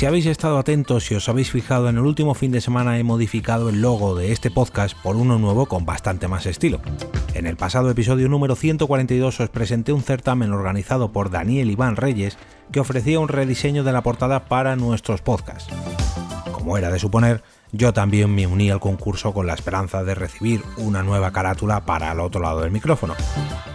Si 0.00 0.06
habéis 0.06 0.24
estado 0.24 0.56
atentos 0.58 1.10
y 1.10 1.14
os 1.14 1.28
habéis 1.28 1.50
fijado, 1.50 1.90
en 1.90 1.98
el 1.98 2.06
último 2.06 2.32
fin 2.32 2.50
de 2.52 2.62
semana 2.62 2.98
he 2.98 3.02
modificado 3.02 3.68
el 3.68 3.82
logo 3.82 4.14
de 4.14 4.32
este 4.32 4.50
podcast 4.50 4.96
por 4.96 5.14
uno 5.14 5.38
nuevo 5.38 5.66
con 5.66 5.84
bastante 5.84 6.26
más 6.26 6.46
estilo. 6.46 6.80
En 7.34 7.46
el 7.46 7.58
pasado 7.58 7.90
episodio 7.90 8.26
número 8.30 8.56
142 8.56 9.40
os 9.40 9.50
presenté 9.50 9.92
un 9.92 10.02
certamen 10.02 10.52
organizado 10.52 11.12
por 11.12 11.28
Daniel 11.28 11.70
Iván 11.70 11.96
Reyes 11.96 12.38
que 12.72 12.80
ofrecía 12.80 13.20
un 13.20 13.28
rediseño 13.28 13.84
de 13.84 13.92
la 13.92 14.02
portada 14.02 14.46
para 14.46 14.74
nuestros 14.74 15.20
podcasts. 15.20 15.70
Como 16.50 16.78
era 16.78 16.90
de 16.90 16.98
suponer, 16.98 17.42
yo 17.70 17.92
también 17.92 18.34
me 18.34 18.46
uní 18.46 18.70
al 18.70 18.80
concurso 18.80 19.34
con 19.34 19.46
la 19.46 19.52
esperanza 19.52 20.02
de 20.02 20.14
recibir 20.14 20.62
una 20.78 21.02
nueva 21.02 21.30
carátula 21.30 21.84
para 21.84 22.10
el 22.10 22.20
otro 22.20 22.40
lado 22.40 22.62
del 22.62 22.70
micrófono. 22.70 23.16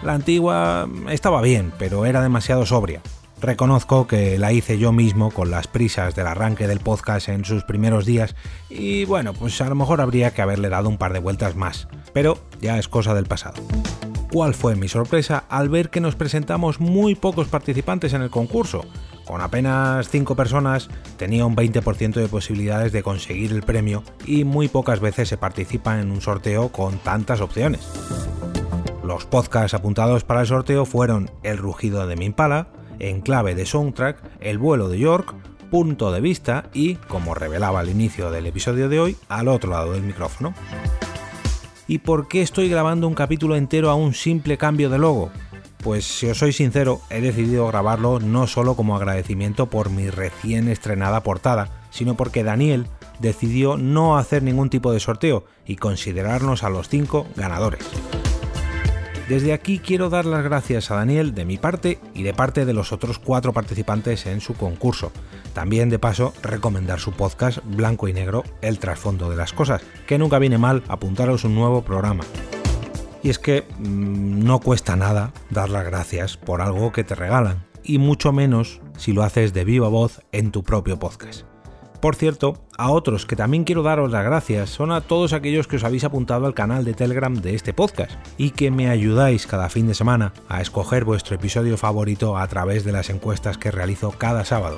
La 0.02 0.14
antigua 0.14 0.88
estaba 1.08 1.40
bien, 1.40 1.72
pero 1.78 2.04
era 2.04 2.20
demasiado 2.20 2.66
sobria, 2.66 3.00
Reconozco 3.40 4.06
que 4.06 4.38
la 4.38 4.52
hice 4.52 4.78
yo 4.78 4.92
mismo 4.92 5.30
con 5.30 5.50
las 5.50 5.68
prisas 5.68 6.14
del 6.14 6.26
arranque 6.26 6.66
del 6.66 6.80
podcast 6.80 7.28
en 7.28 7.44
sus 7.44 7.64
primeros 7.64 8.06
días 8.06 8.34
y 8.70 9.04
bueno, 9.04 9.34
pues 9.34 9.60
a 9.60 9.68
lo 9.68 9.74
mejor 9.74 10.00
habría 10.00 10.32
que 10.32 10.40
haberle 10.40 10.70
dado 10.70 10.88
un 10.88 10.96
par 10.96 11.12
de 11.12 11.18
vueltas 11.18 11.54
más, 11.54 11.86
pero 12.14 12.38
ya 12.60 12.78
es 12.78 12.88
cosa 12.88 13.14
del 13.14 13.26
pasado. 13.26 13.62
¿Cuál 14.32 14.54
fue 14.54 14.74
mi 14.74 14.88
sorpresa 14.88 15.44
al 15.48 15.68
ver 15.68 15.90
que 15.90 16.00
nos 16.00 16.16
presentamos 16.16 16.80
muy 16.80 17.14
pocos 17.14 17.48
participantes 17.48 18.14
en 18.14 18.22
el 18.22 18.30
concurso? 18.30 18.84
Con 19.26 19.40
apenas 19.40 20.08
5 20.08 20.34
personas 20.34 20.88
tenía 21.16 21.44
un 21.44 21.56
20% 21.56 22.14
de 22.14 22.28
posibilidades 22.28 22.92
de 22.92 23.02
conseguir 23.02 23.52
el 23.52 23.62
premio 23.62 24.02
y 24.24 24.44
muy 24.44 24.68
pocas 24.68 25.00
veces 25.00 25.28
se 25.28 25.36
participa 25.36 26.00
en 26.00 26.10
un 26.10 26.20
sorteo 26.20 26.70
con 26.70 26.98
tantas 26.98 27.40
opciones. 27.40 27.86
Los 29.04 29.26
podcasts 29.26 29.74
apuntados 29.74 30.24
para 30.24 30.40
el 30.40 30.46
sorteo 30.46 30.84
fueron 30.84 31.30
El 31.42 31.58
rugido 31.58 32.06
de 32.06 32.16
mi 32.16 32.24
impala, 32.24 32.68
en 32.98 33.20
clave 33.20 33.54
de 33.54 33.66
soundtrack 33.66 34.18
El 34.40 34.58
vuelo 34.58 34.88
de 34.88 34.98
York, 34.98 35.34
punto 35.70 36.12
de 36.12 36.20
vista 36.20 36.70
y, 36.72 36.94
como 36.94 37.34
revelaba 37.34 37.80
al 37.80 37.88
inicio 37.88 38.30
del 38.30 38.46
episodio 38.46 38.88
de 38.88 39.00
hoy, 39.00 39.16
al 39.28 39.48
otro 39.48 39.70
lado 39.70 39.92
del 39.92 40.02
micrófono. 40.02 40.54
¿Y 41.88 41.98
por 41.98 42.28
qué 42.28 42.42
estoy 42.42 42.68
grabando 42.68 43.06
un 43.06 43.14
capítulo 43.14 43.56
entero 43.56 43.90
a 43.90 43.94
un 43.94 44.14
simple 44.14 44.58
cambio 44.58 44.90
de 44.90 44.98
logo? 44.98 45.30
Pues 45.82 46.04
si 46.04 46.26
os 46.26 46.38
soy 46.38 46.52
sincero, 46.52 47.00
he 47.10 47.20
decidido 47.20 47.68
grabarlo 47.68 48.18
no 48.18 48.48
solo 48.48 48.74
como 48.74 48.96
agradecimiento 48.96 49.66
por 49.66 49.90
mi 49.90 50.10
recién 50.10 50.68
estrenada 50.68 51.22
portada, 51.22 51.70
sino 51.90 52.16
porque 52.16 52.42
Daniel 52.42 52.88
decidió 53.20 53.76
no 53.76 54.18
hacer 54.18 54.42
ningún 54.42 54.68
tipo 54.68 54.92
de 54.92 54.98
sorteo 54.98 55.44
y 55.64 55.76
considerarnos 55.76 56.64
a 56.64 56.70
los 56.70 56.88
cinco 56.88 57.26
ganadores. 57.36 57.86
Desde 59.28 59.52
aquí 59.52 59.80
quiero 59.80 60.08
dar 60.08 60.24
las 60.24 60.44
gracias 60.44 60.90
a 60.90 60.94
Daniel 60.94 61.34
de 61.34 61.44
mi 61.44 61.58
parte 61.58 61.98
y 62.14 62.22
de 62.22 62.32
parte 62.32 62.64
de 62.64 62.72
los 62.72 62.92
otros 62.92 63.18
cuatro 63.18 63.52
participantes 63.52 64.24
en 64.26 64.40
su 64.40 64.54
concurso. 64.54 65.10
También 65.52 65.90
de 65.90 65.98
paso 65.98 66.32
recomendar 66.42 67.00
su 67.00 67.10
podcast 67.10 67.58
Blanco 67.64 68.06
y 68.06 68.12
Negro, 68.12 68.44
El 68.62 68.78
trasfondo 68.78 69.28
de 69.28 69.36
las 69.36 69.52
cosas, 69.52 69.82
que 70.06 70.18
nunca 70.18 70.38
viene 70.38 70.58
mal 70.58 70.84
apuntaros 70.86 71.42
un 71.42 71.56
nuevo 71.56 71.82
programa. 71.82 72.22
Y 73.24 73.30
es 73.30 73.40
que 73.40 73.64
mmm, 73.80 74.44
no 74.44 74.60
cuesta 74.60 74.94
nada 74.94 75.32
dar 75.50 75.70
las 75.70 75.84
gracias 75.84 76.36
por 76.36 76.60
algo 76.62 76.92
que 76.92 77.02
te 77.02 77.16
regalan, 77.16 77.66
y 77.82 77.98
mucho 77.98 78.32
menos 78.32 78.80
si 78.96 79.12
lo 79.12 79.24
haces 79.24 79.52
de 79.52 79.64
viva 79.64 79.88
voz 79.88 80.20
en 80.30 80.52
tu 80.52 80.62
propio 80.62 81.00
podcast. 81.00 81.55
Por 82.00 82.14
cierto, 82.14 82.58
a 82.76 82.90
otros 82.90 83.26
que 83.26 83.36
también 83.36 83.64
quiero 83.64 83.82
daros 83.82 84.10
las 84.10 84.24
gracias 84.24 84.70
son 84.70 84.92
a 84.92 85.00
todos 85.00 85.32
aquellos 85.32 85.66
que 85.66 85.76
os 85.76 85.84
habéis 85.84 86.04
apuntado 86.04 86.46
al 86.46 86.54
canal 86.54 86.84
de 86.84 86.94
Telegram 86.94 87.34
de 87.34 87.54
este 87.54 87.72
podcast 87.72 88.12
y 88.36 88.50
que 88.50 88.70
me 88.70 88.88
ayudáis 88.88 89.46
cada 89.46 89.68
fin 89.68 89.88
de 89.88 89.94
semana 89.94 90.32
a 90.48 90.60
escoger 90.60 91.04
vuestro 91.04 91.36
episodio 91.36 91.76
favorito 91.76 92.36
a 92.36 92.46
través 92.48 92.84
de 92.84 92.92
las 92.92 93.10
encuestas 93.10 93.58
que 93.58 93.70
realizo 93.70 94.12
cada 94.12 94.44
sábado. 94.44 94.76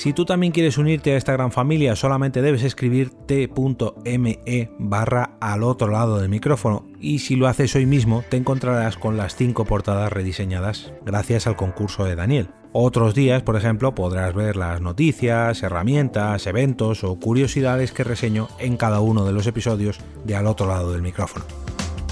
Si 0.00 0.14
tú 0.14 0.24
también 0.24 0.52
quieres 0.52 0.78
unirte 0.78 1.12
a 1.12 1.18
esta 1.18 1.32
gran 1.32 1.52
familia, 1.52 1.94
solamente 1.94 2.40
debes 2.40 2.62
escribir 2.62 3.10
t.me 3.26 4.70
barra 4.78 5.36
al 5.40 5.62
otro 5.62 5.88
lado 5.88 6.18
del 6.18 6.30
micrófono 6.30 6.86
y 6.98 7.18
si 7.18 7.36
lo 7.36 7.48
haces 7.48 7.74
hoy 7.74 7.84
mismo 7.84 8.24
te 8.30 8.38
encontrarás 8.38 8.96
con 8.96 9.18
las 9.18 9.36
5 9.36 9.66
portadas 9.66 10.10
rediseñadas 10.10 10.94
gracias 11.04 11.46
al 11.46 11.56
concurso 11.56 12.06
de 12.06 12.16
Daniel. 12.16 12.48
Otros 12.72 13.14
días, 13.14 13.42
por 13.42 13.56
ejemplo, 13.56 13.96
podrás 13.96 14.32
ver 14.32 14.54
las 14.54 14.80
noticias, 14.80 15.60
herramientas, 15.64 16.46
eventos 16.46 17.02
o 17.02 17.18
curiosidades 17.18 17.90
que 17.90 18.04
reseño 18.04 18.46
en 18.60 18.76
cada 18.76 19.00
uno 19.00 19.24
de 19.24 19.32
los 19.32 19.48
episodios 19.48 19.98
de 20.24 20.36
al 20.36 20.46
otro 20.46 20.68
lado 20.68 20.92
del 20.92 21.02
micrófono. 21.02 21.44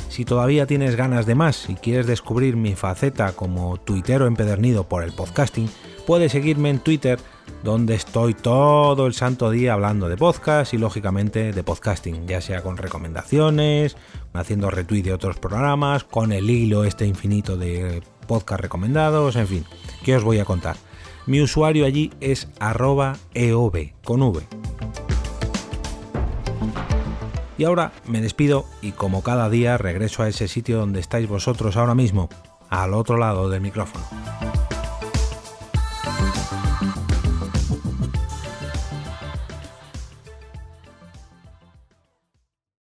Si 0.08 0.24
todavía 0.24 0.66
tienes 0.66 0.96
ganas 0.96 1.26
de 1.26 1.36
más 1.36 1.70
y 1.70 1.76
quieres 1.76 2.08
descubrir 2.08 2.56
mi 2.56 2.74
faceta 2.74 3.30
como 3.32 3.76
tuitero 3.76 4.26
empedernido 4.26 4.88
por 4.88 5.04
el 5.04 5.12
podcasting, 5.12 5.70
puedes 6.08 6.32
seguirme 6.32 6.70
en 6.70 6.80
Twitter 6.80 7.20
donde 7.62 7.94
estoy 7.94 8.34
todo 8.34 9.06
el 9.06 9.14
santo 9.14 9.52
día 9.52 9.74
hablando 9.74 10.08
de 10.08 10.16
podcast 10.16 10.74
y 10.74 10.78
lógicamente 10.78 11.52
de 11.52 11.62
podcasting, 11.62 12.26
ya 12.26 12.40
sea 12.40 12.62
con 12.62 12.78
recomendaciones, 12.78 13.96
haciendo 14.32 14.70
retweet 14.70 15.02
de 15.04 15.12
otros 15.12 15.38
programas, 15.38 16.02
con 16.02 16.32
el 16.32 16.50
hilo 16.50 16.82
este 16.82 17.06
infinito 17.06 17.56
de 17.56 18.02
podcast 18.28 18.60
recomendados, 18.60 19.34
en 19.34 19.48
fin, 19.48 19.64
¿qué 20.04 20.14
os 20.14 20.22
voy 20.22 20.38
a 20.38 20.44
contar? 20.44 20.76
Mi 21.26 21.40
usuario 21.40 21.84
allí 21.84 22.12
es 22.20 22.48
arroba 22.60 23.16
eov. 23.34 23.76
Y 27.58 27.64
ahora 27.64 27.90
me 28.06 28.20
despido 28.20 28.66
y 28.80 28.92
como 28.92 29.24
cada 29.24 29.50
día 29.50 29.76
regreso 29.76 30.22
a 30.22 30.28
ese 30.28 30.46
sitio 30.46 30.78
donde 30.78 31.00
estáis 31.00 31.28
vosotros 31.28 31.76
ahora 31.76 31.96
mismo, 31.96 32.28
al 32.70 32.94
otro 32.94 33.16
lado 33.16 33.50
del 33.50 33.60
micrófono. 33.60 34.04